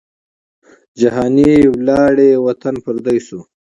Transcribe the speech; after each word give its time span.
جهاني 0.99 1.51
ولاړې 1.75 2.31
وطن 2.45 2.75
پردی 2.83 3.17
سو 3.27 3.39